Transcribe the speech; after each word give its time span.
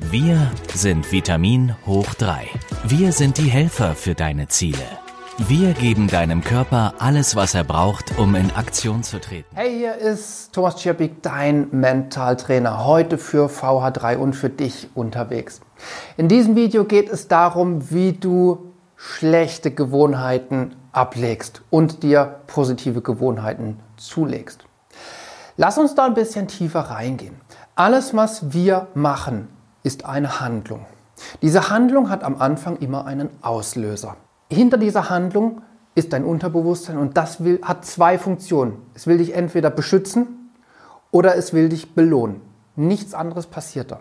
Wir 0.00 0.52
sind 0.72 1.10
Vitamin 1.10 1.74
hoch 1.84 2.14
3. 2.14 2.48
Wir 2.84 3.12
sind 3.12 3.36
die 3.36 3.50
Helfer 3.50 3.94
für 3.96 4.14
deine 4.14 4.46
Ziele. 4.46 4.78
Wir 5.38 5.72
geben 5.72 6.06
deinem 6.06 6.42
Körper 6.42 6.94
alles, 6.98 7.34
was 7.34 7.54
er 7.54 7.64
braucht, 7.64 8.16
um 8.16 8.36
in 8.36 8.50
Aktion 8.52 9.02
zu 9.02 9.20
treten. 9.20 9.48
Hey, 9.54 9.76
hier 9.76 9.96
ist 9.96 10.52
Thomas 10.52 10.76
Czerpik, 10.76 11.20
dein 11.22 11.68
Mentaltrainer, 11.72 12.86
heute 12.86 13.18
für 13.18 13.48
VH3 13.48 14.16
und 14.16 14.34
für 14.34 14.48
dich 14.48 14.88
unterwegs. 14.94 15.60
In 16.16 16.28
diesem 16.28 16.54
Video 16.54 16.84
geht 16.84 17.10
es 17.10 17.26
darum, 17.26 17.90
wie 17.90 18.12
du 18.12 18.72
schlechte 18.96 19.72
Gewohnheiten 19.72 20.76
ablegst 20.92 21.62
und 21.70 22.04
dir 22.04 22.36
positive 22.46 23.02
Gewohnheiten 23.02 23.80
zulegst. 23.96 24.64
Lass 25.56 25.76
uns 25.76 25.96
da 25.96 26.06
ein 26.06 26.14
bisschen 26.14 26.46
tiefer 26.46 26.82
reingehen. 26.82 27.34
Alles, 27.74 28.14
was 28.14 28.52
wir 28.52 28.86
machen, 28.94 29.48
ist 29.88 30.04
eine 30.04 30.38
Handlung. 30.40 30.84
Diese 31.40 31.70
Handlung 31.70 32.10
hat 32.10 32.22
am 32.22 32.36
Anfang 32.36 32.76
immer 32.76 33.06
einen 33.06 33.30
Auslöser. 33.40 34.16
Hinter 34.50 34.76
dieser 34.76 35.08
Handlung 35.08 35.62
ist 35.94 36.12
dein 36.12 36.24
Unterbewusstsein 36.24 36.98
und 36.98 37.16
das 37.16 37.42
will, 37.42 37.58
hat 37.62 37.86
zwei 37.86 38.18
Funktionen. 38.18 38.82
Es 38.92 39.06
will 39.06 39.16
dich 39.16 39.34
entweder 39.34 39.70
beschützen 39.70 40.50
oder 41.10 41.36
es 41.36 41.54
will 41.54 41.70
dich 41.70 41.94
belohnen. 41.94 42.42
Nichts 42.76 43.14
anderes 43.14 43.46
passiert 43.46 43.90
da. 43.90 44.00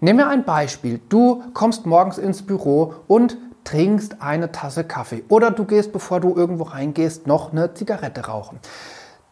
Nehmen 0.00 0.20
wir 0.20 0.28
ein 0.28 0.44
Beispiel. 0.44 1.02
Du 1.10 1.42
kommst 1.52 1.84
morgens 1.84 2.16
ins 2.16 2.40
Büro 2.40 2.94
und 3.06 3.36
trinkst 3.64 4.22
eine 4.22 4.52
Tasse 4.52 4.84
Kaffee 4.84 5.22
oder 5.28 5.50
du 5.50 5.66
gehst, 5.66 5.92
bevor 5.92 6.20
du 6.20 6.34
irgendwo 6.34 6.64
reingehst, 6.64 7.26
noch 7.26 7.52
eine 7.52 7.74
Zigarette 7.74 8.24
rauchen. 8.24 8.58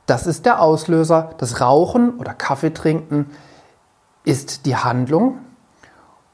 Das 0.04 0.26
ist 0.26 0.44
der 0.44 0.60
Auslöser. 0.60 1.30
Das 1.38 1.62
Rauchen 1.62 2.18
oder 2.18 2.34
Kaffee 2.34 2.74
trinken 2.74 3.30
ist 4.24 4.66
die 4.66 4.76
Handlung, 4.76 5.38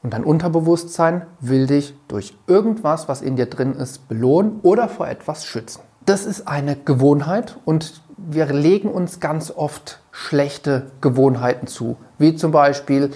und 0.01 0.13
dein 0.13 0.23
Unterbewusstsein 0.23 1.25
will 1.39 1.67
dich 1.67 1.95
durch 2.07 2.37
irgendwas, 2.47 3.09
was 3.09 3.21
in 3.21 3.35
dir 3.35 3.47
drin 3.47 3.73
ist, 3.73 4.07
belohnen 4.07 4.59
oder 4.63 4.87
vor 4.87 5.07
etwas 5.07 5.45
schützen. 5.45 5.81
Das 6.05 6.25
ist 6.25 6.47
eine 6.47 6.75
Gewohnheit 6.75 7.57
und 7.65 8.01
wir 8.17 8.47
legen 8.47 8.89
uns 8.89 9.19
ganz 9.19 9.51
oft 9.51 9.99
schlechte 10.11 10.91
Gewohnheiten 11.01 11.67
zu, 11.67 11.97
wie 12.17 12.35
zum 12.35 12.51
Beispiel 12.51 13.11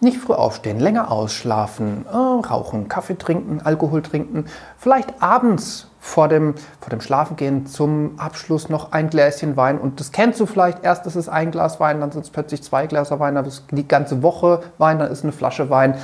nicht 0.00 0.18
früh 0.18 0.34
aufstehen, 0.34 0.80
länger 0.80 1.12
ausschlafen, 1.12 2.06
äh, 2.06 2.16
rauchen, 2.16 2.88
Kaffee 2.88 3.16
trinken, 3.16 3.60
Alkohol 3.62 4.02
trinken, 4.02 4.46
vielleicht 4.76 5.22
abends 5.22 5.88
vor 6.04 6.26
dem, 6.26 6.56
vor 6.80 6.90
dem 6.90 7.00
Schlafengehen 7.00 7.64
zum 7.66 8.18
Abschluss 8.18 8.68
noch 8.68 8.90
ein 8.90 9.08
Gläschen 9.08 9.56
Wein. 9.56 9.78
Und 9.78 10.00
das 10.00 10.10
kennst 10.10 10.40
du 10.40 10.46
vielleicht. 10.46 10.82
Erst 10.82 11.06
ist 11.06 11.14
es 11.14 11.28
ein 11.28 11.52
Glas 11.52 11.78
Wein, 11.78 12.00
dann 12.00 12.10
sind 12.10 12.24
es 12.24 12.30
plötzlich 12.30 12.60
zwei 12.64 12.88
Gläser 12.88 13.20
Wein, 13.20 13.36
dann 13.36 13.44
ist 13.44 13.66
die 13.70 13.86
ganze 13.86 14.20
Woche 14.20 14.62
Wein, 14.78 14.98
dann 14.98 15.12
ist 15.12 15.22
eine 15.22 15.30
Flasche 15.30 15.70
Wein. 15.70 15.94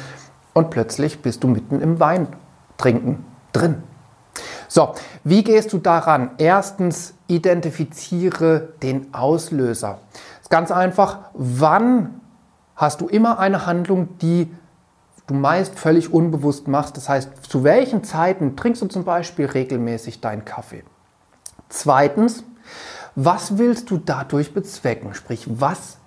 Und 0.54 0.70
plötzlich 0.70 1.20
bist 1.20 1.42
du 1.42 1.48
mitten 1.48 1.80
im 1.80 1.98
Wein 1.98 2.28
trinken 2.76 3.26
drin. 3.52 3.82
So, 4.68 4.94
wie 5.24 5.42
gehst 5.42 5.72
du 5.72 5.78
daran? 5.78 6.30
Erstens, 6.38 7.14
identifiziere 7.26 8.68
den 8.80 9.12
Auslöser. 9.12 9.98
Das 10.12 10.42
ist 10.42 10.50
ganz 10.50 10.70
einfach. 10.70 11.18
Wann 11.34 12.20
hast 12.76 13.00
du 13.00 13.08
immer 13.08 13.40
eine 13.40 13.66
Handlung, 13.66 14.16
die 14.20 14.48
du 15.28 15.34
meist 15.34 15.78
völlig 15.78 16.12
unbewusst 16.12 16.66
machst. 16.66 16.96
Das 16.96 17.08
heißt, 17.08 17.44
zu 17.48 17.62
welchen 17.62 18.02
Zeiten 18.02 18.56
trinkst 18.56 18.82
du 18.82 18.86
zum 18.86 19.04
Beispiel 19.04 19.46
regelmäßig 19.46 20.20
deinen 20.20 20.44
Kaffee? 20.44 20.82
Zweitens, 21.68 22.42
was 23.14 23.58
willst 23.58 23.90
du 23.90 23.98
dadurch 23.98 24.52
bezwecken? 24.52 25.14
Sprich, 25.14 25.46
was 25.48 25.98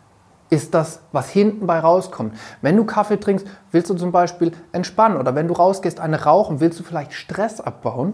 ist 0.49 0.73
das, 0.73 0.99
was 1.11 1.29
hinten 1.29 1.65
bei 1.65 1.79
rauskommt? 1.79 2.35
Wenn 2.61 2.75
du 2.75 2.83
Kaffee 2.83 3.19
trinkst, 3.19 3.47
willst 3.71 3.89
du 3.89 3.95
zum 3.95 4.11
Beispiel 4.11 4.51
entspannen 4.71 5.17
oder 5.17 5.33
wenn 5.33 5.47
du 5.47 5.53
rausgehst, 5.53 5.99
eine 5.99 6.23
rauchen, 6.23 6.59
willst 6.59 6.79
du 6.79 6.83
vielleicht 6.83 7.13
Stress 7.13 7.61
abbauen? 7.61 8.13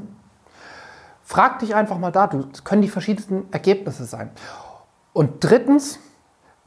Frag 1.24 1.60
dich 1.60 1.76
einfach 1.76 1.98
mal 1.98 2.12
da, 2.12 2.28
das 2.28 2.64
können 2.64 2.82
die 2.82 2.88
verschiedensten 2.88 3.48
Ergebnisse 3.52 4.06
sein. 4.06 4.30
Und 5.14 5.44
drittens, 5.44 6.00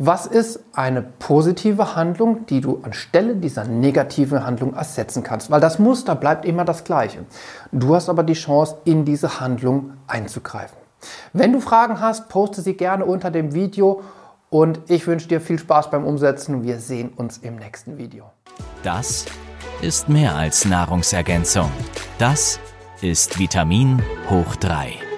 was 0.02 0.24
ist 0.24 0.60
eine 0.72 1.02
positive 1.02 1.94
Handlung, 1.94 2.46
die 2.46 2.62
du 2.62 2.80
anstelle 2.82 3.36
dieser 3.36 3.64
negativen 3.64 4.46
Handlung 4.46 4.72
ersetzen 4.72 5.22
kannst? 5.22 5.50
Weil 5.50 5.60
das 5.60 5.78
Muster 5.78 6.14
bleibt 6.14 6.46
immer 6.46 6.64
das 6.64 6.84
gleiche. 6.84 7.26
Du 7.70 7.94
hast 7.94 8.08
aber 8.08 8.22
die 8.22 8.32
Chance, 8.32 8.78
in 8.86 9.04
diese 9.04 9.40
Handlung 9.40 9.92
einzugreifen. 10.06 10.78
Wenn 11.34 11.52
du 11.52 11.60
Fragen 11.60 12.00
hast, 12.00 12.30
poste 12.30 12.62
sie 12.62 12.78
gerne 12.78 13.04
unter 13.04 13.30
dem 13.30 13.52
Video 13.52 14.00
und 14.48 14.80
ich 14.88 15.06
wünsche 15.06 15.28
dir 15.28 15.42
viel 15.42 15.58
Spaß 15.58 15.90
beim 15.90 16.06
Umsetzen. 16.06 16.62
Wir 16.62 16.78
sehen 16.78 17.10
uns 17.10 17.36
im 17.36 17.56
nächsten 17.56 17.98
Video. 17.98 18.24
Das 18.82 19.26
ist 19.82 20.08
mehr 20.08 20.34
als 20.34 20.64
Nahrungsergänzung. 20.64 21.70
Das 22.16 22.58
ist 23.02 23.38
Vitamin 23.38 24.02
hoch 24.30 24.56
3. 24.56 25.09